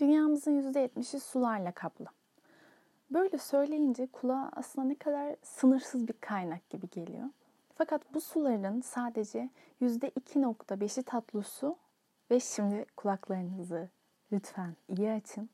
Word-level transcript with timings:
Dünyamızın 0.00 0.72
%70'i 0.72 1.20
sularla 1.20 1.72
kaplı. 1.72 2.06
Böyle 3.10 3.38
söyleyince 3.38 4.06
kulağa 4.06 4.50
aslında 4.52 4.88
ne 4.88 4.94
kadar 4.94 5.36
sınırsız 5.42 6.08
bir 6.08 6.14
kaynak 6.20 6.70
gibi 6.70 6.90
geliyor. 6.90 7.28
Fakat 7.74 8.14
bu 8.14 8.20
suların 8.20 8.80
sadece 8.80 9.50
%2.5'i 9.82 11.02
tatlı 11.02 11.42
su 11.42 11.76
ve 12.30 12.40
şimdi 12.40 12.86
kulaklarınızı 12.96 13.88
lütfen 14.32 14.76
iyi 14.88 15.10
açın. 15.10 15.50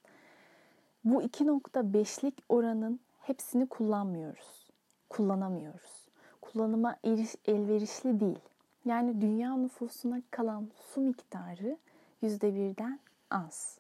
Bu 1.05 1.23
2.5'lik 1.23 2.35
oranın 2.49 3.01
hepsini 3.21 3.67
kullanmıyoruz. 3.67 4.71
Kullanamıyoruz. 5.09 6.09
Kullanıma 6.41 6.97
eriş, 7.05 7.35
elverişli 7.45 8.21
değil. 8.21 8.41
Yani 8.85 9.21
dünya 9.21 9.57
nüfusuna 9.57 10.23
kalan 10.31 10.69
su 10.93 11.01
miktarı 11.01 11.79
%1'den 12.23 13.01
az. 13.31 13.79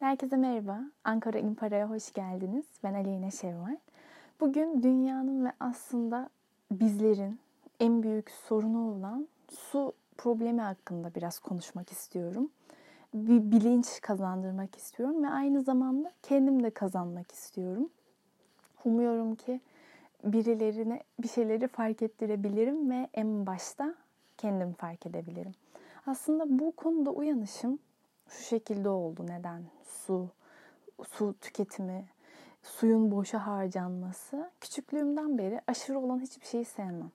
Herkese 0.00 0.36
merhaba. 0.36 0.80
Ankara 1.04 1.38
İmpara'ya 1.38 1.90
hoş 1.90 2.12
geldiniz. 2.12 2.64
Ben 2.84 2.94
Aleyna 2.94 3.30
Şevval. 3.30 3.76
Bugün 4.40 4.82
dünyanın 4.82 5.44
ve 5.44 5.52
aslında 5.60 6.28
bizlerin 6.70 7.38
en 7.80 8.02
büyük 8.02 8.30
sorunu 8.30 8.94
olan 8.94 9.28
su 9.50 9.92
problemi 10.18 10.60
hakkında 10.60 11.14
biraz 11.14 11.38
konuşmak 11.38 11.92
istiyorum. 11.92 12.50
Bir 13.14 13.50
bilinç 13.50 14.00
kazandırmak 14.00 14.76
istiyorum 14.76 15.24
ve 15.24 15.28
aynı 15.28 15.62
zamanda 15.62 16.12
kendim 16.22 16.62
de 16.62 16.70
kazanmak 16.70 17.32
istiyorum. 17.32 17.88
Umuyorum 18.84 19.34
ki 19.34 19.60
birilerine 20.24 21.02
bir 21.22 21.28
şeyleri 21.28 21.68
fark 21.68 22.02
ettirebilirim 22.02 22.90
ve 22.90 23.08
en 23.14 23.46
başta 23.46 23.94
kendim 24.38 24.72
fark 24.72 25.06
edebilirim. 25.06 25.52
Aslında 26.06 26.58
bu 26.58 26.72
konuda 26.72 27.10
uyanışım 27.10 27.78
şu 28.30 28.42
şekilde 28.42 28.88
oldu. 28.88 29.26
Neden? 29.28 29.62
Su, 29.84 30.28
su 31.08 31.34
tüketimi, 31.40 32.04
suyun 32.62 33.10
boşa 33.10 33.46
harcanması. 33.46 34.50
Küçüklüğümden 34.60 35.38
beri 35.38 35.60
aşırı 35.66 35.98
olan 35.98 36.20
hiçbir 36.20 36.46
şeyi 36.46 36.64
sevmem. 36.64 37.10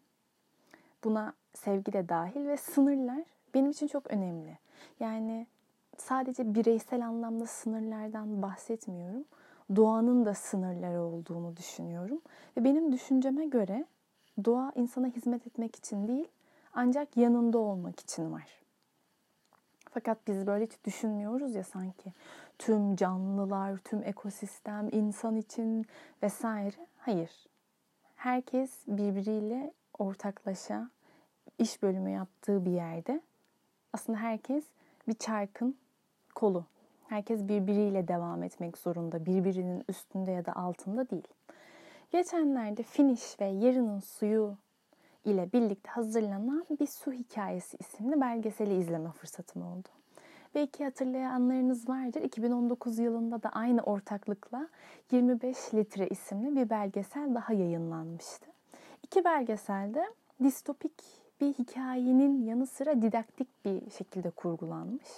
Buna 1.04 1.34
sevgi 1.54 1.94
de 1.94 2.10
dahil 2.10 2.48
ve 2.48 2.58
sınırlar 2.58 3.24
benim 3.54 3.72
için 3.72 3.88
çok 3.88 4.12
önemli. 4.12 4.58
Yani 5.00 5.48
sadece 5.98 6.56
bireysel 6.56 7.08
anlamda 7.08 7.46
sınırlardan 7.46 8.42
bahsetmiyorum. 8.42 9.26
Doğanın 9.76 10.26
da 10.26 10.34
sınırları 10.34 11.02
olduğunu 11.02 11.58
düşünüyorum. 11.58 12.22
Ve 12.58 12.64
benim 12.64 12.92
düşünceme 12.92 13.46
göre 13.46 13.86
doğa 14.46 14.72
insana 14.76 15.08
hizmet 15.08 15.48
etmek 15.48 15.76
için 15.76 16.08
değil, 16.08 16.28
ancak 16.74 17.18
yanında 17.18 17.58
olmak 17.58 18.00
için 18.00 18.32
var. 18.32 18.65
Fakat 19.96 20.28
biz 20.28 20.48
böyle 20.48 20.66
hiç 20.66 20.86
düşünmüyoruz 20.86 21.56
ya 21.56 21.64
sanki. 21.64 22.14
Tüm 22.60 22.96
canlılar, 22.96 23.78
tüm 23.78 24.04
ekosistem, 24.04 24.90
insan 24.92 25.36
için 25.36 25.86
vesaire. 26.24 26.88
Hayır. 26.98 27.32
Herkes 28.16 28.72
birbiriyle 28.88 29.74
ortaklaşa 30.00 30.90
iş 31.60 31.84
bölümü 31.84 32.10
yaptığı 32.10 32.66
bir 32.66 32.72
yerde. 32.72 33.22
Aslında 33.94 34.20
herkes 34.20 34.64
bir 35.08 35.14
çarkın 35.14 35.78
kolu. 36.36 36.66
Herkes 37.08 37.48
birbiriyle 37.48 38.08
devam 38.08 38.44
etmek 38.44 38.78
zorunda. 38.78 39.26
Birbirinin 39.26 39.84
üstünde 39.90 40.32
ya 40.32 40.46
da 40.46 40.56
altında 40.56 41.10
değil. 41.10 41.28
Geçenlerde 42.12 42.84
Finish 42.84 43.40
ve 43.42 43.46
Yarının 43.46 44.00
Suyu 44.00 44.58
ile 45.26 45.52
birlikte 45.54 45.90
hazırlanan 45.90 46.66
bir 46.80 46.88
su 46.88 47.12
hikayesi 47.12 47.78
isimli 47.80 48.22
belgeseli 48.22 48.78
izleme 48.78 49.12
fırsatım 49.12 49.62
oldu. 49.62 49.88
Belki 50.56 50.84
hatırlayanlarınız 50.84 51.90
vardır. 51.90 52.22
2019 52.22 53.00
yılında 53.00 53.44
da 53.44 53.50
aynı 53.50 53.82
ortaklıkla 53.82 54.68
25 55.12 55.74
litre 55.74 56.08
isimli 56.08 56.56
bir 56.56 56.70
belgesel 56.70 57.36
daha 57.36 57.54
yayınlanmıştı. 57.54 58.46
İki 59.04 59.26
belgeselde 59.26 60.06
distopik 60.44 60.94
bir 61.42 61.54
hikayenin 61.54 62.46
yanı 62.46 62.68
sıra 62.68 63.02
didaktik 63.02 63.66
bir 63.66 63.92
şekilde 63.92 64.30
kurgulanmış. 64.30 65.10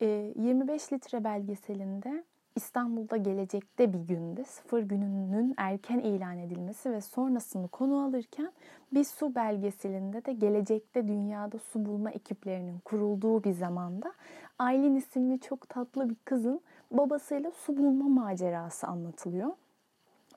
25 0.00 0.92
litre 0.92 1.24
belgeselinde 1.24 2.24
İstanbul'da 2.58 3.16
gelecekte 3.16 3.92
bir 3.92 3.98
günde 3.98 4.44
sıfır 4.44 4.82
gününün 4.82 5.54
erken 5.56 5.98
ilan 5.98 6.38
edilmesi 6.38 6.92
ve 6.92 7.00
sonrasını 7.00 7.68
konu 7.68 8.04
alırken 8.04 8.52
bir 8.92 9.04
su 9.04 9.34
belgeselinde 9.34 10.24
de 10.24 10.32
gelecekte 10.32 11.08
dünyada 11.08 11.58
su 11.58 11.86
bulma 11.86 12.10
ekiplerinin 12.10 12.78
kurulduğu 12.78 13.44
bir 13.44 13.52
zamanda 13.52 14.12
Aylin 14.58 14.96
isimli 14.96 15.40
çok 15.40 15.68
tatlı 15.68 16.10
bir 16.10 16.16
kızın 16.24 16.60
babasıyla 16.90 17.50
su 17.50 17.76
bulma 17.76 18.08
macerası 18.22 18.86
anlatılıyor. 18.86 19.50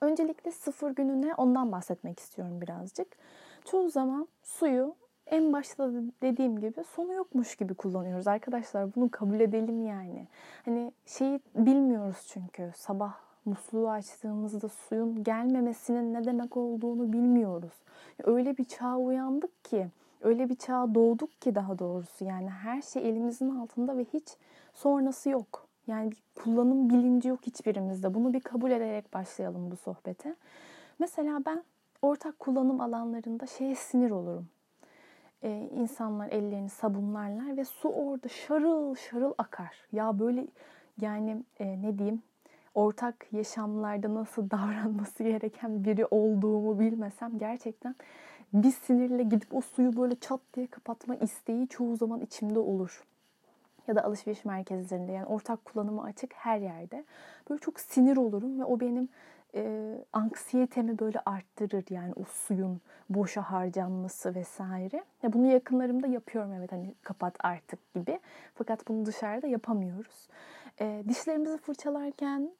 Öncelikle 0.00 0.52
sıfır 0.52 0.90
gününe 0.90 1.34
ondan 1.34 1.72
bahsetmek 1.72 2.18
istiyorum 2.18 2.60
birazcık. 2.60 3.08
Çoğu 3.64 3.90
zaman 3.90 4.28
suyu 4.42 4.94
en 5.32 5.52
başta 5.52 5.90
dediğim 6.22 6.60
gibi 6.60 6.84
sonu 6.84 7.12
yokmuş 7.12 7.56
gibi 7.56 7.74
kullanıyoruz 7.74 8.26
arkadaşlar. 8.26 8.94
Bunu 8.94 9.10
kabul 9.10 9.40
edelim 9.40 9.86
yani. 9.86 10.26
Hani 10.64 10.92
şeyi 11.06 11.40
bilmiyoruz 11.54 12.16
çünkü 12.28 12.70
sabah 12.76 13.14
musluğu 13.44 13.90
açtığımızda 13.90 14.68
suyun 14.68 15.24
gelmemesinin 15.24 16.14
ne 16.14 16.24
demek 16.24 16.56
olduğunu 16.56 17.12
bilmiyoruz. 17.12 17.72
Öyle 18.24 18.56
bir 18.56 18.64
çağa 18.64 18.96
uyandık 18.96 19.64
ki, 19.64 19.88
öyle 20.20 20.48
bir 20.48 20.56
çağa 20.56 20.94
doğduk 20.94 21.40
ki 21.40 21.54
daha 21.54 21.78
doğrusu 21.78 22.24
yani 22.24 22.50
her 22.50 22.82
şey 22.82 23.08
elimizin 23.08 23.50
altında 23.50 23.96
ve 23.96 24.04
hiç 24.04 24.28
sonrası 24.74 25.30
yok. 25.30 25.66
Yani 25.86 26.10
bir 26.10 26.22
kullanım 26.42 26.90
bilinci 26.90 27.28
yok 27.28 27.40
hiçbirimizde. 27.42 28.14
Bunu 28.14 28.32
bir 28.32 28.40
kabul 28.40 28.70
ederek 28.70 29.14
başlayalım 29.14 29.70
bu 29.70 29.76
sohbete. 29.76 30.36
Mesela 30.98 31.40
ben 31.46 31.62
ortak 32.02 32.38
kullanım 32.38 32.80
alanlarında 32.80 33.46
şeye 33.46 33.74
sinir 33.74 34.10
olurum 34.10 34.48
e, 35.42 35.68
insanlar 35.74 36.28
ellerini 36.28 36.68
sabunlarlar 36.68 37.56
ve 37.56 37.64
su 37.64 37.88
orada 37.88 38.28
şarıl 38.28 38.94
şarıl 38.94 39.32
akar. 39.38 39.76
Ya 39.92 40.18
böyle 40.18 40.46
yani 41.00 41.42
e, 41.60 41.82
ne 41.82 41.98
diyeyim 41.98 42.22
ortak 42.74 43.26
yaşamlarda 43.32 44.14
nasıl 44.14 44.50
davranması 44.50 45.22
gereken 45.22 45.84
biri 45.84 46.06
olduğumu 46.06 46.80
bilmesem 46.80 47.38
gerçekten 47.38 47.94
bir 48.52 48.70
sinirle 48.70 49.22
gidip 49.22 49.54
o 49.54 49.60
suyu 49.60 49.96
böyle 49.96 50.14
çat 50.14 50.40
diye 50.54 50.66
kapatma 50.66 51.16
isteği 51.16 51.68
çoğu 51.68 51.96
zaman 51.96 52.20
içimde 52.20 52.58
olur. 52.58 53.04
Ya 53.86 53.96
da 53.96 54.04
alışveriş 54.04 54.44
merkezlerinde 54.44 55.12
yani 55.12 55.26
ortak 55.26 55.64
kullanımı 55.64 56.02
açık 56.02 56.34
her 56.34 56.58
yerde. 56.58 57.04
Böyle 57.50 57.60
çok 57.60 57.80
sinir 57.80 58.16
olurum 58.16 58.60
ve 58.60 58.64
o 58.64 58.80
benim 58.80 59.08
e, 59.54 59.92
anksiyetemi 60.12 60.98
böyle 60.98 61.20
arttırır 61.26 61.84
yani 61.90 62.12
o 62.16 62.24
suyun 62.24 62.80
boşa 63.10 63.42
harcanması 63.42 64.34
vesaire. 64.34 65.04
Ya 65.22 65.32
bunu 65.32 65.46
yakınlarımda 65.46 66.06
yapıyorum 66.06 66.52
evet 66.52 66.72
hani 66.72 66.94
kapat 67.02 67.36
artık 67.40 67.94
gibi. 67.94 68.20
Fakat 68.54 68.88
bunu 68.88 69.06
dışarıda 69.06 69.46
yapamıyoruz. 69.46 70.28
E, 70.80 71.04
dişlerimizi 71.08 71.58
fırçalarken 71.58 72.50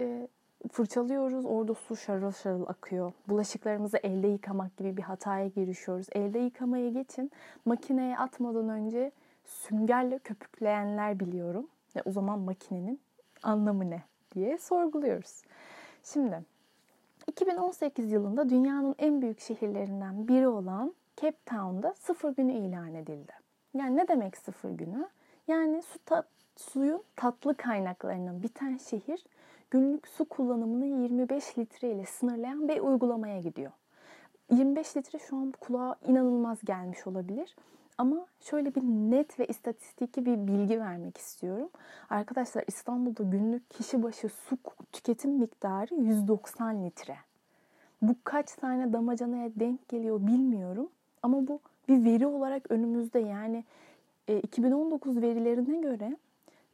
e, 0.00 0.28
fırçalıyoruz. 0.72 1.44
Orada 1.46 1.74
su 1.74 1.96
şarıl 1.96 2.32
şarıl 2.32 2.66
akıyor. 2.66 3.12
Bulaşıklarımızı 3.28 3.96
elde 3.96 4.28
yıkamak 4.28 4.76
gibi 4.76 4.96
bir 4.96 5.02
hataya 5.02 5.46
girişiyoruz. 5.46 6.06
Elde 6.12 6.38
yıkamaya 6.38 6.88
geçin. 6.90 7.30
Makineye 7.64 8.18
atmadan 8.18 8.68
önce 8.68 9.10
süngerle 9.44 10.18
köpükleyenler 10.18 11.20
biliyorum. 11.20 11.68
Ve 11.96 12.02
o 12.04 12.10
zaman 12.10 12.38
makinenin 12.38 13.00
anlamı 13.42 13.90
ne 13.90 14.02
diye 14.34 14.58
sorguluyoruz. 14.58 15.42
Şimdi 16.12 16.44
2018 17.26 18.12
yılında 18.12 18.48
dünyanın 18.48 18.94
en 18.98 19.22
büyük 19.22 19.40
şehirlerinden 19.40 20.28
biri 20.28 20.48
olan 20.48 20.94
Cape 21.16 21.36
Town'da 21.46 21.94
sıfır 21.94 22.34
günü 22.34 22.52
ilan 22.52 22.94
edildi. 22.94 23.32
Yani 23.74 23.96
ne 23.96 24.08
demek 24.08 24.36
sıfır 24.36 24.70
günü? 24.70 25.08
Yani 25.48 25.82
su 25.82 25.98
tat, 25.98 26.26
suyun 26.56 27.02
tatlı 27.16 27.56
kaynaklarının 27.56 28.42
biten 28.42 28.76
şehir 28.76 29.24
günlük 29.70 30.08
su 30.08 30.24
kullanımını 30.24 30.86
25 30.86 31.58
litre 31.58 31.92
ile 31.92 32.06
sınırlayan 32.06 32.68
bir 32.68 32.80
uygulamaya 32.80 33.40
gidiyor. 33.40 33.72
25 34.50 34.96
litre 34.96 35.18
şu 35.18 35.36
an 35.36 35.52
kulağa 35.60 35.96
inanılmaz 36.06 36.58
gelmiş 36.64 37.06
olabilir. 37.06 37.56
Ama 37.98 38.26
şöyle 38.40 38.74
bir 38.74 38.82
net 38.82 39.40
ve 39.40 39.46
istatistiki 39.46 40.26
bir 40.26 40.46
bilgi 40.46 40.80
vermek 40.80 41.18
istiyorum. 41.18 41.70
Arkadaşlar 42.10 42.64
İstanbul'da 42.66 43.22
günlük 43.22 43.70
kişi 43.70 44.02
başı 44.02 44.28
su 44.28 44.58
tüketim 44.92 45.30
miktarı 45.30 45.94
190 45.94 46.84
litre. 46.84 47.16
Bu 48.02 48.16
kaç 48.24 48.52
tane 48.52 48.92
damacanaya 48.92 49.50
denk 49.56 49.88
geliyor 49.88 50.26
bilmiyorum. 50.26 50.88
Ama 51.22 51.46
bu 51.46 51.60
bir 51.88 52.04
veri 52.04 52.26
olarak 52.26 52.70
önümüzde 52.70 53.18
yani 53.18 53.64
2019 54.42 55.16
e, 55.16 55.22
verilerine 55.22 55.80
göre 55.80 56.16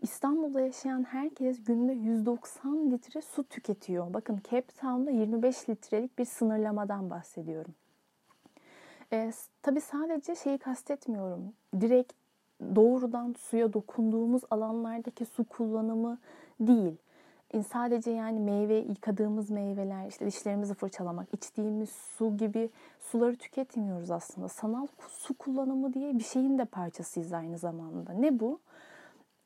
İstanbul'da 0.02 0.60
yaşayan 0.60 1.04
herkes 1.04 1.64
günde 1.64 1.92
190 1.92 2.90
litre 2.90 3.22
su 3.22 3.44
tüketiyor. 3.44 4.14
Bakın 4.14 4.40
Cape 4.50 4.72
Town'da 4.80 5.10
25 5.10 5.68
litrelik 5.68 6.18
bir 6.18 6.24
sınırlamadan 6.24 7.10
bahsediyorum. 7.10 7.74
E, 9.12 9.32
tabii 9.62 9.80
sadece 9.80 10.34
şeyi 10.34 10.58
kastetmiyorum. 10.58 11.52
Direkt 11.80 12.12
doğrudan 12.74 13.34
suya 13.38 13.72
dokunduğumuz 13.72 14.42
alanlardaki 14.50 15.24
su 15.24 15.44
kullanımı 15.44 16.18
değil. 16.60 16.96
E, 17.50 17.62
sadece 17.62 18.10
yani 18.10 18.40
meyve 18.40 18.74
yıkadığımız 18.74 19.50
meyveler, 19.50 20.06
işte 20.08 20.26
dişlerimizi 20.26 20.74
fırçalamak, 20.74 21.34
içtiğimiz 21.34 21.90
su 21.90 22.36
gibi 22.36 22.70
suları 23.00 23.36
tüketmiyoruz 23.36 24.10
aslında. 24.10 24.48
Sanal 24.48 24.86
su 25.08 25.34
kullanımı 25.34 25.94
diye 25.94 26.18
bir 26.18 26.24
şeyin 26.24 26.58
de 26.58 26.64
parçasıyız 26.64 27.32
aynı 27.32 27.58
zamanda. 27.58 28.12
Ne 28.12 28.40
bu? 28.40 28.60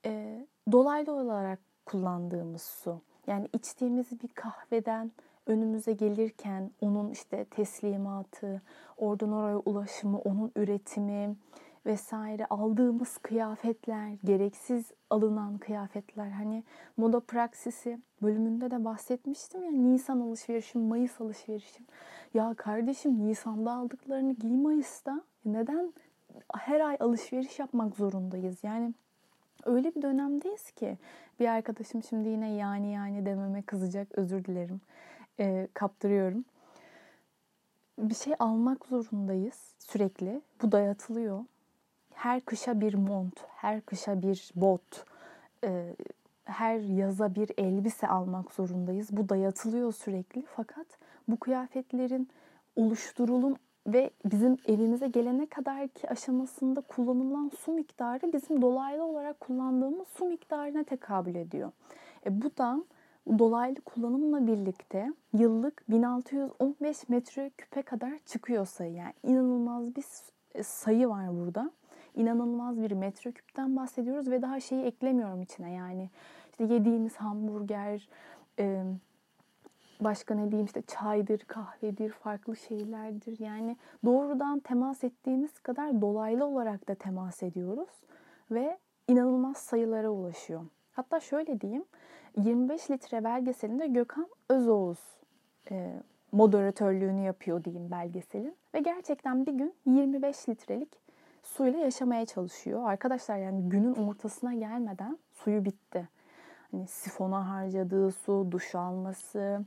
E, 0.04 0.44
dolaylı 0.72 1.12
olarak 1.12 1.58
kullandığımız 1.86 2.62
su. 2.62 3.00
Yani 3.26 3.48
içtiğimiz 3.52 4.22
bir 4.22 4.28
kahveden 4.28 5.10
önümüze 5.46 5.92
gelirken 5.92 6.70
onun 6.80 7.10
işte 7.10 7.44
teslimatı, 7.44 8.62
oradan 8.96 9.32
oraya 9.32 9.58
ulaşımı, 9.58 10.18
onun 10.18 10.52
üretimi 10.56 11.36
vesaire 11.86 12.46
aldığımız 12.46 13.18
kıyafetler, 13.18 14.10
gereksiz 14.24 14.90
alınan 15.10 15.58
kıyafetler 15.58 16.30
hani 16.30 16.64
moda 16.96 17.20
praksisi 17.20 18.00
bölümünde 18.22 18.70
de 18.70 18.84
bahsetmiştim 18.84 19.64
ya 19.64 19.70
Nisan 19.70 20.20
alışverişim, 20.20 20.80
Mayıs 20.80 21.20
alışverişim. 21.20 21.86
Ya 22.34 22.54
kardeşim 22.54 23.26
Nisan'da 23.26 23.72
aldıklarını 23.72 24.32
giy 24.32 24.56
Mayıs'ta. 24.56 25.20
Neden 25.44 25.92
her 26.54 26.80
ay 26.80 26.96
alışveriş 27.00 27.58
yapmak 27.58 27.96
zorundayız? 27.96 28.58
Yani 28.62 28.94
öyle 29.64 29.94
bir 29.94 30.02
dönemdeyiz 30.02 30.70
ki 30.70 30.98
bir 31.40 31.46
arkadaşım 31.46 32.02
şimdi 32.02 32.28
yine 32.28 32.52
yani 32.52 32.92
yani 32.92 33.26
dememe 33.26 33.62
kızacak 33.62 34.18
özür 34.18 34.44
dilerim. 34.44 34.80
E, 35.40 35.68
kaptırıyorum. 35.74 36.44
Bir 37.98 38.14
şey 38.14 38.34
almak 38.38 38.86
zorundayız 38.86 39.74
sürekli. 39.78 40.40
Bu 40.62 40.72
dayatılıyor. 40.72 41.44
Her 42.14 42.40
kışa 42.40 42.80
bir 42.80 42.94
mont, 42.94 43.40
her 43.48 43.80
kışa 43.80 44.22
bir 44.22 44.50
bot, 44.54 45.04
e, 45.64 45.96
her 46.44 46.78
yaza 46.78 47.34
bir 47.34 47.50
elbise 47.58 48.08
almak 48.08 48.52
zorundayız. 48.52 49.08
Bu 49.10 49.28
dayatılıyor 49.28 49.92
sürekli. 49.92 50.44
Fakat 50.56 50.86
bu 51.28 51.36
kıyafetlerin 51.36 52.28
oluşturulum 52.76 53.56
ve 53.86 54.10
bizim 54.24 54.56
evimize 54.66 55.08
gelene 55.08 55.46
kadar 55.46 55.88
ki 55.88 56.10
aşamasında 56.10 56.80
kullanılan 56.80 57.50
su 57.58 57.72
miktarı 57.72 58.32
bizim 58.32 58.62
dolaylı 58.62 59.04
olarak 59.04 59.40
kullandığımız 59.40 60.08
su 60.08 60.24
miktarına 60.24 60.84
tekabül 60.84 61.34
ediyor. 61.34 61.72
E 62.26 62.42
bu 62.42 62.56
da 62.56 62.84
dolaylı 63.38 63.80
kullanımla 63.80 64.46
birlikte 64.46 65.12
yıllık 65.32 65.90
1615 65.90 67.08
metre 67.08 67.50
küpe 67.50 67.82
kadar 67.82 68.18
çıkıyor 68.26 68.66
sayı. 68.66 68.94
Yani 68.94 69.14
inanılmaz 69.22 69.96
bir 69.96 70.04
e, 70.54 70.62
sayı 70.62 71.08
var 71.08 71.38
burada. 71.40 71.70
İnanılmaz 72.14 72.82
bir 72.82 72.92
metreküpten 72.92 73.76
bahsediyoruz 73.76 74.30
ve 74.30 74.42
daha 74.42 74.60
şeyi 74.60 74.84
eklemiyorum 74.84 75.42
içine. 75.42 75.72
Yani 75.72 76.10
işte 76.50 76.74
yediğimiz 76.74 77.16
hamburger, 77.16 78.08
başka 80.00 80.34
ne 80.34 80.50
diyeyim 80.50 80.66
işte 80.66 80.82
çaydır, 80.82 81.38
kahvedir, 81.38 82.10
farklı 82.10 82.56
şeylerdir. 82.56 83.38
Yani 83.38 83.76
doğrudan 84.04 84.58
temas 84.58 85.04
ettiğimiz 85.04 85.58
kadar 85.58 86.00
dolaylı 86.00 86.44
olarak 86.46 86.88
da 86.88 86.94
temas 86.94 87.42
ediyoruz 87.42 88.00
ve 88.50 88.78
inanılmaz 89.08 89.56
sayılara 89.56 90.10
ulaşıyor. 90.10 90.60
Hatta 90.92 91.20
şöyle 91.20 91.60
diyeyim, 91.60 91.84
25 92.36 92.90
litre 92.90 93.24
belgeselinde 93.24 93.86
Gökhan 93.86 94.28
Özoğuz 94.48 94.98
e, 95.70 95.92
moderatörlüğünü 96.32 97.20
yapıyor 97.20 97.64
diyeyim 97.64 97.90
belgeselin. 97.90 98.56
Ve 98.74 98.80
gerçekten 98.80 99.46
bir 99.46 99.52
gün 99.52 99.74
25 99.86 100.48
litrelik 100.48 100.88
suyla 101.42 101.78
yaşamaya 101.78 102.26
çalışıyor. 102.26 102.84
Arkadaşlar 102.84 103.36
yani 103.36 103.68
günün 103.68 103.94
ortasına 103.94 104.54
gelmeden 104.54 105.18
suyu 105.32 105.64
bitti 105.64 106.08
hani 106.72 106.86
sifona 106.86 107.50
harcadığı 107.50 108.12
su, 108.12 108.48
duş 108.50 108.74
alması, 108.74 109.64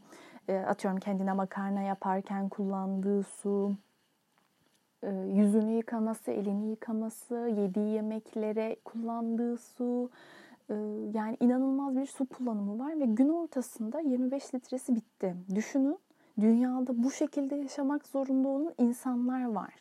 e, 0.48 0.58
atıyorum 0.58 1.00
kendine 1.00 1.34
makarna 1.34 1.82
yaparken 1.82 2.50
kullandığı 2.50 3.24
su, 3.24 3.76
e, 5.04 5.10
yüzünü 5.10 5.72
yıkaması, 5.72 6.32
elini 6.32 6.70
yıkaması, 6.70 7.36
yediği 7.36 7.94
yemeklere 7.94 8.76
kullandığı 8.86 9.58
su, 9.58 10.10
yani 11.14 11.38
inanılmaz 11.40 11.96
bir 11.96 12.06
su 12.06 12.26
kullanımı 12.26 12.80
var 12.80 13.00
ve 13.00 13.06
gün 13.06 13.30
ortasında 13.30 14.00
25 14.00 14.56
litresi 14.56 14.96
bitti. 14.96 15.36
Düşünün 15.56 15.98
dünyada 16.40 17.04
bu 17.04 17.12
şekilde 17.12 17.56
yaşamak 17.56 18.08
zorunda 18.08 18.48
olan 18.48 18.74
insanlar 18.78 19.46
var. 19.46 19.74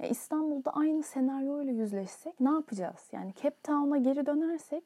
Yani 0.00 0.10
İstanbul'da 0.10 0.70
aynı 0.70 1.02
senaryoyla 1.02 1.72
yüzleşsek 1.72 2.40
ne 2.40 2.50
yapacağız? 2.50 3.08
Yani 3.12 3.34
Cape 3.42 3.56
Town'a 3.62 3.98
geri 3.98 4.26
dönersek 4.26 4.84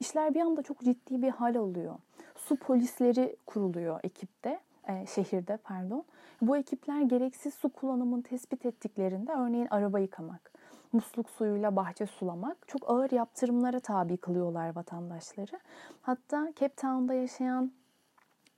İşler 0.00 0.34
bir 0.34 0.40
anda 0.40 0.62
çok 0.62 0.80
ciddi 0.80 1.22
bir 1.22 1.28
hal 1.28 1.56
alıyor. 1.56 1.94
Su 2.36 2.56
polisleri 2.56 3.36
kuruluyor 3.46 4.00
ekipte, 4.02 4.60
e, 4.88 5.06
şehirde 5.06 5.56
pardon. 5.56 6.04
Bu 6.42 6.56
ekipler 6.56 7.02
gereksiz 7.02 7.54
su 7.54 7.68
kullanımını 7.68 8.22
tespit 8.22 8.66
ettiklerinde 8.66 9.32
örneğin 9.32 9.66
araba 9.70 9.98
yıkamak, 9.98 10.52
musluk 10.92 11.30
suyuyla 11.30 11.76
bahçe 11.76 12.06
sulamak 12.06 12.68
çok 12.68 12.90
ağır 12.90 13.10
yaptırımlara 13.10 13.80
tabi 13.80 14.16
kılıyorlar 14.16 14.76
vatandaşları. 14.76 15.60
Hatta 16.02 16.52
Cape 16.60 16.74
Town'da 16.74 17.14
yaşayan 17.14 17.72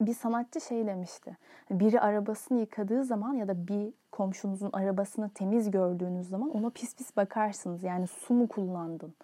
bir 0.01 0.15
sanatçı 0.15 0.61
şey 0.61 0.87
demişti. 0.87 1.37
Biri 1.71 2.01
arabasını 2.01 2.61
yıkadığı 2.61 3.05
zaman 3.05 3.35
ya 3.35 3.49
da 3.49 3.69
bir 3.69 3.93
komşunuzun 4.13 4.71
arabasını 4.73 5.31
temiz 5.31 5.71
gördüğünüz 5.71 6.29
zaman 6.29 6.51
ona 6.51 6.71
pis 6.71 6.97
pis 6.97 7.17
bakarsınız. 7.17 7.83
Yani 7.83 8.07
su 8.07 8.35
mu 8.35 8.49
kullandın? 8.49 9.15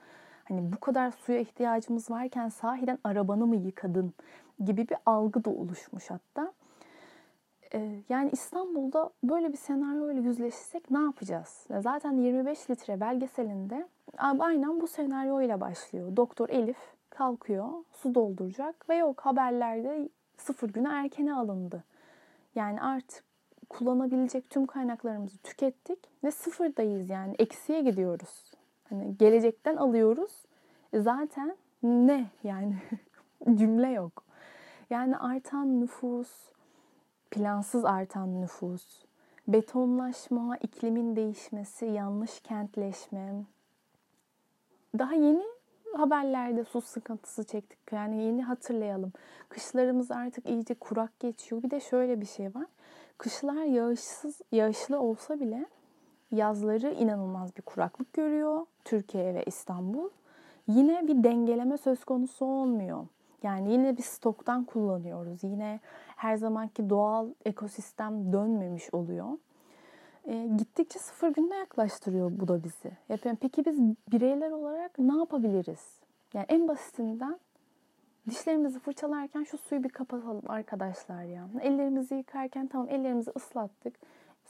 Hani 0.44 0.72
bu 0.72 0.80
kadar 0.80 1.10
suya 1.10 1.38
ihtiyacımız 1.38 2.10
varken 2.10 2.48
sahiden 2.48 2.98
arabanı 3.04 3.46
mı 3.46 3.56
yıkadın 3.56 4.12
gibi 4.64 4.88
bir 4.88 4.96
algı 5.06 5.44
da 5.44 5.50
oluşmuş 5.50 6.10
hatta. 6.10 6.52
Ee, 7.74 8.02
yani 8.08 8.30
İstanbul'da 8.32 9.10
böyle 9.24 9.52
bir 9.52 9.56
senaryoyla 9.56 10.22
yüzleşsek 10.22 10.90
ne 10.90 10.98
yapacağız? 10.98 11.66
Zaten 11.80 12.12
25 12.12 12.70
litre 12.70 13.00
belgeselinde 13.00 13.88
aynen 14.18 14.80
bu 14.80 14.86
senaryoyla 14.86 15.60
başlıyor. 15.60 16.16
Doktor 16.16 16.48
Elif 16.48 16.78
kalkıyor, 17.10 17.68
su 17.92 18.14
dolduracak 18.14 18.88
ve 18.88 18.94
yok 18.94 19.20
haberlerde 19.20 20.08
sıfır 20.36 20.68
güne 20.68 20.88
erkene 20.88 21.34
alındı. 21.34 21.84
Yani 22.54 22.80
artık 22.80 23.24
kullanabilecek 23.68 24.50
tüm 24.50 24.66
kaynaklarımızı 24.66 25.38
tükettik 25.38 25.98
ve 26.24 26.30
sıfırdayız 26.30 27.08
yani 27.08 27.34
eksiye 27.38 27.82
gidiyoruz. 27.82 28.52
Hani 28.88 29.16
gelecekten 29.18 29.76
alıyoruz. 29.76 30.32
E 30.92 31.00
zaten 31.00 31.56
ne 31.82 32.26
yani 32.44 32.76
cümle 33.54 33.88
yok. 33.88 34.22
Yani 34.90 35.16
artan 35.16 35.80
nüfus, 35.80 36.30
plansız 37.30 37.84
artan 37.84 38.40
nüfus, 38.40 39.04
betonlaşma, 39.48 40.56
iklimin 40.56 41.16
değişmesi, 41.16 41.86
yanlış 41.86 42.40
kentleşme. 42.40 43.34
Daha 44.98 45.14
yeni 45.14 45.44
haberlerde 45.96 46.64
su 46.64 46.80
sıkıntısı 46.80 47.44
çektik. 47.44 47.78
Yani 47.92 48.22
yeni 48.22 48.42
hatırlayalım. 48.42 49.12
Kışlarımız 49.48 50.10
artık 50.10 50.48
iyice 50.48 50.74
kurak 50.74 51.20
geçiyor. 51.20 51.62
Bir 51.62 51.70
de 51.70 51.80
şöyle 51.80 52.20
bir 52.20 52.26
şey 52.26 52.46
var. 52.46 52.66
Kışlar 53.18 53.64
yağışsız, 53.64 54.40
yağışlı 54.52 55.00
olsa 55.00 55.40
bile 55.40 55.66
yazları 56.30 56.92
inanılmaz 56.92 57.56
bir 57.56 57.62
kuraklık 57.62 58.12
görüyor 58.12 58.66
Türkiye 58.84 59.34
ve 59.34 59.44
İstanbul. 59.44 60.10
Yine 60.68 61.08
bir 61.08 61.24
dengeleme 61.24 61.78
söz 61.78 62.04
konusu 62.04 62.44
olmuyor. 62.44 63.06
Yani 63.42 63.72
yine 63.72 63.96
bir 63.96 64.02
stoktan 64.02 64.64
kullanıyoruz. 64.64 65.44
Yine 65.44 65.80
her 66.16 66.36
zamanki 66.36 66.90
doğal 66.90 67.28
ekosistem 67.44 68.32
dönmemiş 68.32 68.94
oluyor. 68.94 69.26
E, 70.24 70.46
gittikçe 70.58 70.98
sıfır 70.98 71.28
gününe 71.28 71.56
yaklaştırıyor 71.56 72.30
bu 72.34 72.48
da 72.48 72.64
bizi. 72.64 72.90
Yani 73.08 73.38
peki 73.40 73.64
biz 73.64 73.78
bireyler 74.12 74.50
olarak 74.50 74.98
ne 74.98 75.16
yapabiliriz? 75.16 75.98
Yani 76.34 76.46
en 76.48 76.68
basitinden 76.68 77.38
dişlerimizi 78.28 78.78
fırçalarken 78.78 79.44
şu 79.44 79.58
suyu 79.58 79.84
bir 79.84 79.88
kapatalım 79.88 80.42
arkadaşlar 80.48 81.22
ya. 81.22 81.48
Ellerimizi 81.60 82.14
yıkarken 82.14 82.66
tamam 82.66 82.88
ellerimizi 82.88 83.30
ıslattık 83.36 83.94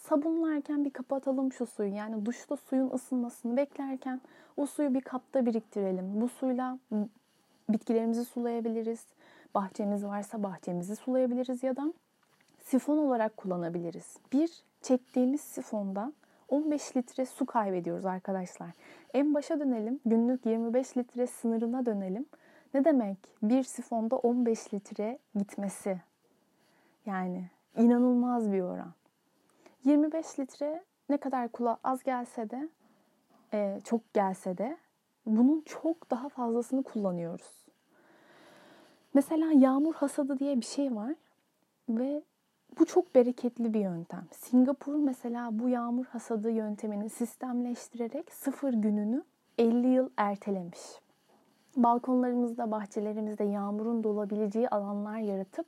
sabunlarken 0.08 0.84
bir 0.84 0.90
kapatalım 0.90 1.52
şu 1.52 1.66
suyu. 1.66 1.94
Yani 1.94 2.26
duşta 2.26 2.56
suyun 2.56 2.90
ısınmasını 2.90 3.56
beklerken 3.56 4.20
o 4.56 4.66
suyu 4.66 4.94
bir 4.94 5.00
kapta 5.00 5.46
biriktirelim. 5.46 6.20
Bu 6.20 6.28
suyla 6.28 6.78
bitkilerimizi 7.68 8.24
sulayabiliriz. 8.24 9.04
Bahçemiz 9.56 10.04
varsa 10.04 10.42
bahçemizi 10.42 10.96
sulayabiliriz 10.96 11.62
ya 11.62 11.76
da 11.76 11.92
sifon 12.62 12.98
olarak 12.98 13.36
kullanabiliriz. 13.36 14.16
Bir 14.32 14.62
çektiğimiz 14.82 15.40
sifonda 15.40 16.12
15 16.48 16.96
litre 16.96 17.26
su 17.26 17.46
kaybediyoruz 17.46 18.06
arkadaşlar. 18.06 18.70
En 19.14 19.34
başa 19.34 19.60
dönelim. 19.60 20.00
Günlük 20.06 20.46
25 20.46 20.96
litre 20.96 21.26
sınırına 21.26 21.86
dönelim. 21.86 22.26
Ne 22.74 22.84
demek? 22.84 23.16
Bir 23.42 23.62
sifonda 23.62 24.16
15 24.16 24.74
litre 24.74 25.18
gitmesi. 25.34 26.00
Yani 27.06 27.50
inanılmaz 27.76 28.52
bir 28.52 28.60
oran. 28.60 28.92
25 29.84 30.38
litre 30.38 30.84
ne 31.08 31.16
kadar 31.16 31.48
kula 31.48 31.78
az 31.84 32.02
gelse 32.02 32.50
de 32.50 32.68
e, 33.52 33.80
çok 33.84 34.14
gelse 34.14 34.58
de 34.58 34.76
bunun 35.26 35.60
çok 35.60 36.10
daha 36.10 36.28
fazlasını 36.28 36.82
kullanıyoruz. 36.82 37.65
Mesela 39.16 39.52
yağmur 39.52 39.94
hasadı 39.94 40.38
diye 40.38 40.60
bir 40.60 40.64
şey 40.64 40.96
var 40.96 41.14
ve 41.88 42.22
bu 42.78 42.86
çok 42.86 43.14
bereketli 43.14 43.74
bir 43.74 43.80
yöntem. 43.80 44.24
Singapur 44.32 44.94
mesela 44.94 45.58
bu 45.58 45.68
yağmur 45.68 46.04
hasadı 46.04 46.50
yöntemini 46.50 47.10
sistemleştirerek 47.10 48.32
sıfır 48.32 48.72
gününü 48.72 49.22
50 49.58 49.86
yıl 49.86 50.10
ertelemiş. 50.16 50.80
Balkonlarımızda, 51.76 52.70
bahçelerimizde 52.70 53.44
yağmurun 53.44 54.04
dolabileceği 54.04 54.68
alanlar 54.68 55.18
yaratıp 55.18 55.66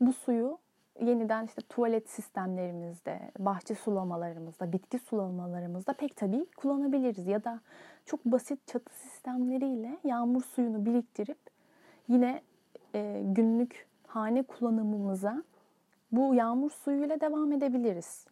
bu 0.00 0.12
suyu 0.12 0.58
yeniden 1.00 1.46
işte 1.46 1.62
tuvalet 1.62 2.10
sistemlerimizde, 2.10 3.20
bahçe 3.38 3.74
sulamalarımızda, 3.74 4.72
bitki 4.72 4.98
sulamalarımızda 4.98 5.92
pek 5.92 6.16
tabii 6.16 6.46
kullanabiliriz. 6.56 7.26
Ya 7.26 7.44
da 7.44 7.60
çok 8.06 8.24
basit 8.24 8.66
çatı 8.66 8.94
sistemleriyle 8.94 9.98
yağmur 10.04 10.42
suyunu 10.42 10.84
biriktirip 10.84 11.38
yine 12.08 12.42
e, 12.96 13.22
günlük 13.24 13.86
hane 14.06 14.42
kullanımımıza 14.42 15.42
bu 16.12 16.34
yağmur 16.34 16.70
suyuyla 16.70 17.20
devam 17.20 17.52
edebiliriz. 17.52 18.26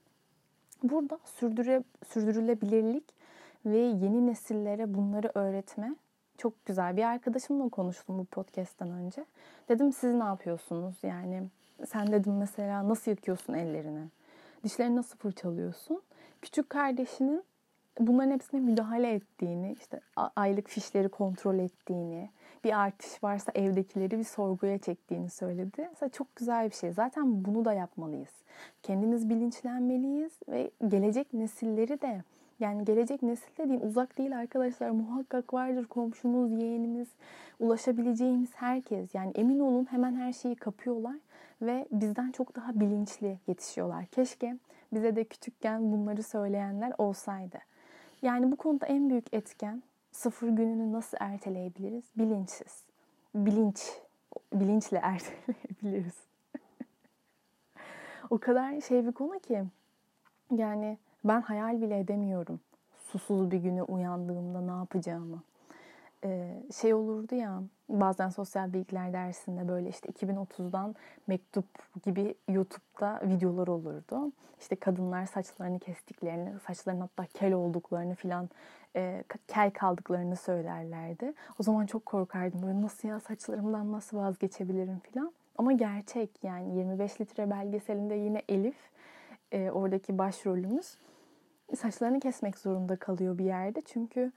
Burada 0.82 1.18
sürdüre, 1.24 1.82
sürdürülebilirlik 2.06 3.04
ve 3.66 3.78
yeni 3.78 4.26
nesillere 4.26 4.94
bunları 4.94 5.30
öğretme 5.34 5.94
çok 6.38 6.66
güzel. 6.66 6.96
Bir 6.96 7.02
arkadaşımla 7.02 7.68
konuştum 7.68 8.18
bu 8.18 8.24
podcast'tan 8.24 8.90
önce. 8.90 9.24
Dedim 9.68 9.92
siz 9.92 10.14
ne 10.14 10.24
yapıyorsunuz? 10.24 10.94
Yani 11.02 11.42
sen 11.86 12.12
dedim 12.12 12.36
mesela 12.38 12.88
nasıl 12.88 13.10
yıkıyorsun 13.10 13.54
ellerini? 13.54 14.08
Dişlerini 14.64 14.96
nasıl 14.96 15.18
fırçalıyorsun? 15.18 16.02
Küçük 16.42 16.70
kardeşinin 16.70 17.44
bunların 18.00 18.30
hepsine 18.30 18.60
müdahale 18.60 19.12
ettiğini, 19.12 19.72
işte 19.72 20.00
aylık 20.36 20.68
fişleri 20.68 21.08
kontrol 21.08 21.58
ettiğini, 21.58 22.30
bir 22.64 22.80
artış 22.80 23.24
varsa 23.24 23.52
evdekileri 23.54 24.18
bir 24.18 24.24
sorguya 24.24 24.78
çektiğini 24.78 25.30
söyledi. 25.30 25.88
Mesela 25.90 26.10
çok 26.10 26.36
güzel 26.36 26.70
bir 26.70 26.74
şey. 26.74 26.92
Zaten 26.92 27.44
bunu 27.44 27.64
da 27.64 27.72
yapmalıyız. 27.72 28.42
Kendimiz 28.82 29.28
bilinçlenmeliyiz 29.28 30.32
ve 30.48 30.70
gelecek 30.88 31.32
nesilleri 31.32 32.00
de 32.00 32.22
yani 32.60 32.84
gelecek 32.84 33.22
nesil 33.22 33.56
dediğim 33.58 33.86
uzak 33.86 34.18
değil 34.18 34.38
arkadaşlar. 34.38 34.90
Muhakkak 34.90 35.54
vardır 35.54 35.86
komşumuz, 35.86 36.52
yeğenimiz, 36.52 37.08
ulaşabileceğimiz 37.60 38.50
herkes. 38.54 39.14
Yani 39.14 39.32
emin 39.34 39.58
olun 39.58 39.86
hemen 39.90 40.16
her 40.16 40.32
şeyi 40.32 40.56
kapıyorlar 40.56 41.16
ve 41.62 41.86
bizden 41.92 42.30
çok 42.30 42.56
daha 42.56 42.80
bilinçli 42.80 43.38
yetişiyorlar. 43.46 44.06
Keşke 44.06 44.56
bize 44.92 45.16
de 45.16 45.24
küçükken 45.24 45.92
bunları 45.92 46.22
söyleyenler 46.22 46.92
olsaydı. 46.98 47.58
Yani 48.24 48.52
bu 48.52 48.56
konuda 48.56 48.86
en 48.86 49.10
büyük 49.10 49.34
etken 49.34 49.82
sıfır 50.12 50.48
gününü 50.48 50.92
nasıl 50.92 51.16
erteleyebiliriz? 51.20 52.04
Bilinçsiz. 52.16 52.84
Bilinç, 53.34 53.92
bilinçle 54.52 54.98
erteleyebiliriz. 54.98 56.14
o 58.30 58.38
kadar 58.38 58.80
şey 58.80 59.06
bir 59.06 59.12
konu 59.12 59.38
ki 59.38 59.64
yani 60.50 60.98
ben 61.24 61.40
hayal 61.40 61.82
bile 61.82 61.98
edemiyorum 61.98 62.60
susuz 63.14 63.50
bir 63.50 63.58
güne 63.58 63.82
uyandığımda 63.82 64.60
ne 64.60 64.70
yapacağımı. 64.70 65.42
Ee, 66.24 66.62
şey 66.80 66.94
olurdu 66.94 67.34
ya 67.34 67.62
bazen 67.88 68.28
sosyal 68.28 68.72
bilgiler 68.72 69.12
dersinde 69.12 69.68
böyle 69.68 69.88
işte 69.88 70.08
2030'dan 70.08 70.94
mektup 71.26 71.66
gibi 72.02 72.34
YouTube'da 72.48 73.20
videolar 73.24 73.66
olurdu. 73.66 74.32
İşte 74.60 74.76
kadınlar 74.76 75.26
saçlarını 75.26 75.78
kestiklerini, 75.78 76.60
saçlarının 76.66 77.00
hatta 77.00 77.26
kel 77.26 77.52
olduklarını 77.52 78.14
filan, 78.14 78.48
e, 78.96 79.24
kel 79.48 79.70
kaldıklarını 79.70 80.36
söylerlerdi. 80.36 81.32
O 81.58 81.62
zaman 81.62 81.86
çok 81.86 82.06
korkardım. 82.06 82.62
Böyle 82.62 82.82
nasıl 82.82 83.08
ya 83.08 83.20
saçlarımdan 83.20 83.92
nasıl 83.92 84.16
vazgeçebilirim 84.16 84.98
filan. 84.98 85.32
Ama 85.58 85.72
gerçek 85.72 86.30
yani 86.42 86.78
25 86.78 87.20
litre 87.20 87.50
belgeselinde 87.50 88.14
yine 88.14 88.42
Elif 88.48 88.76
e, 89.52 89.70
oradaki 89.70 90.18
başrolümüz 90.18 90.96
saçlarını 91.76 92.20
kesmek 92.20 92.58
zorunda 92.58 92.96
kalıyor 92.96 93.38
bir 93.38 93.44
yerde. 93.44 93.80
Çünkü 93.80 94.32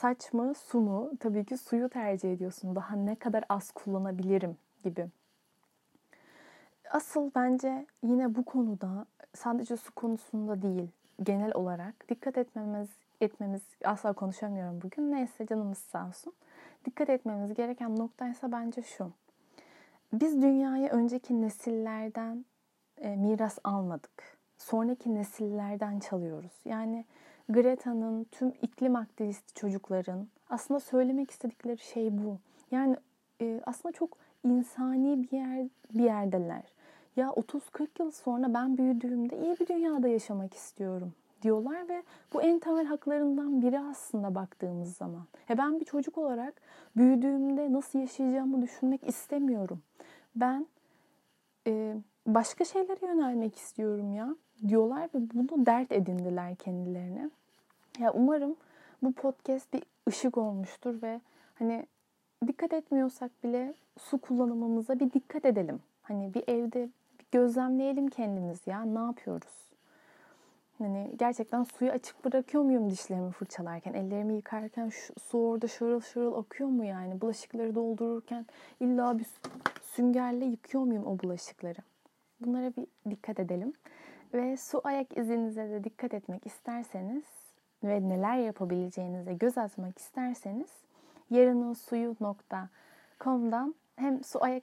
saç 0.00 0.32
mı 0.32 0.54
su 0.54 0.80
mu? 0.80 1.10
Tabii 1.20 1.44
ki 1.44 1.56
suyu 1.56 1.88
tercih 1.88 2.32
ediyorsun. 2.32 2.76
Daha 2.76 2.96
ne 2.96 3.14
kadar 3.14 3.44
az 3.48 3.70
kullanabilirim 3.70 4.56
gibi. 4.84 5.08
Asıl 6.90 7.30
bence 7.34 7.86
yine 8.02 8.34
bu 8.34 8.44
konuda 8.44 9.06
sadece 9.34 9.76
su 9.76 9.94
konusunda 9.94 10.62
değil 10.62 10.88
genel 11.22 11.52
olarak 11.54 12.08
dikkat 12.08 12.38
etmemiz 12.38 12.88
etmemiz 13.20 13.62
asla 13.84 14.12
konuşamıyorum 14.12 14.80
bugün. 14.82 15.12
Neyse 15.12 15.46
canımız 15.46 15.78
sağ 15.78 16.06
olsun. 16.06 16.32
Dikkat 16.84 17.10
etmemiz 17.10 17.54
gereken 17.54 17.96
nokta 17.96 18.28
ise 18.28 18.52
bence 18.52 18.82
şu. 18.82 19.10
Biz 20.12 20.42
dünyayı 20.42 20.88
önceki 20.88 21.42
nesillerden 21.42 22.44
e, 22.98 23.16
miras 23.16 23.58
almadık. 23.64 24.38
Sonraki 24.58 25.14
nesillerden 25.14 26.00
çalıyoruz. 26.00 26.52
Yani 26.64 27.04
Greta'nın, 27.50 28.24
tüm 28.24 28.52
iklim 28.62 28.96
aktivisti 28.96 29.54
çocukların 29.54 30.28
aslında 30.50 30.80
söylemek 30.80 31.30
istedikleri 31.30 31.78
şey 31.78 32.18
bu. 32.18 32.38
Yani 32.70 32.96
e, 33.40 33.60
aslında 33.66 33.92
çok 33.92 34.16
insani 34.44 35.22
bir 35.22 35.36
yer 35.36 35.66
bir 35.94 36.04
yerdeler. 36.04 36.62
Ya 37.16 37.28
30-40 37.28 37.86
yıl 37.98 38.10
sonra 38.10 38.54
ben 38.54 38.78
büyüdüğümde 38.78 39.38
iyi 39.38 39.56
bir 39.60 39.66
dünyada 39.66 40.08
yaşamak 40.08 40.54
istiyorum 40.54 41.12
diyorlar 41.42 41.88
ve 41.88 42.02
bu 42.32 42.42
en 42.42 42.58
temel 42.58 42.86
haklarından 42.86 43.62
biri 43.62 43.80
aslında 43.80 44.34
baktığımız 44.34 44.96
zaman. 44.96 45.26
Ya 45.48 45.58
ben 45.58 45.80
bir 45.80 45.84
çocuk 45.84 46.18
olarak 46.18 46.62
büyüdüğümde 46.96 47.72
nasıl 47.72 47.98
yaşayacağımı 47.98 48.62
düşünmek 48.62 49.08
istemiyorum. 49.08 49.82
Ben 50.36 50.66
e, 51.66 51.94
başka 52.26 52.64
şeylere 52.64 53.06
yönelmek 53.06 53.56
istiyorum 53.56 54.12
ya 54.12 54.36
diyorlar 54.68 55.04
ve 55.14 55.30
bunu 55.34 55.66
dert 55.66 55.92
edindiler 55.92 56.56
kendilerine. 56.56 57.30
Ya 58.00 58.12
umarım 58.12 58.56
bu 59.02 59.12
podcast 59.12 59.72
bir 59.72 59.82
ışık 60.08 60.38
olmuştur 60.38 61.02
ve 61.02 61.20
hani 61.54 61.86
dikkat 62.46 62.72
etmiyorsak 62.72 63.44
bile 63.44 63.74
su 63.98 64.18
kullanımımıza 64.18 65.00
bir 65.00 65.12
dikkat 65.12 65.44
edelim. 65.44 65.80
Hani 66.02 66.34
bir 66.34 66.44
evde 66.48 66.88
bir 67.20 67.26
gözlemleyelim 67.32 68.08
kendimiz 68.08 68.66
ya 68.66 68.82
ne 68.82 68.98
yapıyoruz? 68.98 69.70
Hani 70.78 71.10
gerçekten 71.18 71.62
suyu 71.62 71.90
açık 71.90 72.24
bırakıyor 72.24 72.62
muyum 72.62 72.90
dişlerimi 72.90 73.32
fırçalarken, 73.32 73.94
ellerimi 73.94 74.34
yıkarken 74.34 74.90
su 75.22 75.38
orada 75.38 75.68
şırıl 75.68 76.00
şırıl 76.00 76.34
akıyor 76.34 76.68
mu 76.68 76.84
yani? 76.84 77.20
Bulaşıkları 77.20 77.74
doldururken 77.74 78.46
illa 78.80 79.18
bir 79.18 79.26
süngerle 79.82 80.44
yıkıyor 80.44 80.84
muyum 80.84 81.06
o 81.06 81.18
bulaşıkları? 81.18 81.78
Bunlara 82.40 82.72
bir 82.76 82.86
dikkat 83.10 83.40
edelim. 83.40 83.72
Ve 84.34 84.56
su 84.56 84.80
ayak 84.84 85.16
izinize 85.16 85.70
de 85.70 85.84
dikkat 85.84 86.14
etmek 86.14 86.46
isterseniz 86.46 87.39
ve 87.84 88.08
neler 88.08 88.36
yapabileceğinize 88.36 89.34
göz 89.34 89.58
atmak 89.58 89.98
isterseniz 89.98 90.70
yarınınsuyu.com'dan 91.30 93.74
hem 93.96 94.24
su 94.24 94.44
ayak 94.44 94.62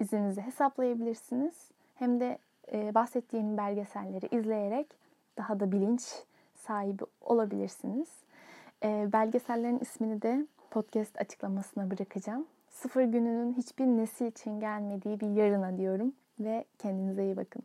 izinizi 0.00 0.40
hesaplayabilirsiniz 0.40 1.70
hem 1.94 2.20
de 2.20 2.38
e, 2.72 2.94
bahsettiğim 2.94 3.56
belgeselleri 3.56 4.26
izleyerek 4.26 4.86
daha 5.38 5.60
da 5.60 5.72
bilinç 5.72 6.02
sahibi 6.54 7.04
olabilirsiniz. 7.20 8.08
E, 8.82 9.08
belgesellerin 9.12 9.78
ismini 9.78 10.22
de 10.22 10.46
podcast 10.70 11.20
açıklamasına 11.20 11.90
bırakacağım. 11.90 12.46
Sıfır 12.68 13.02
gününün 13.02 13.52
hiçbir 13.52 13.86
nesil 13.86 14.26
için 14.26 14.60
gelmediği 14.60 15.20
bir 15.20 15.30
yarına 15.30 15.78
diyorum 15.78 16.12
ve 16.40 16.64
kendinize 16.78 17.24
iyi 17.24 17.36
bakın. 17.36 17.62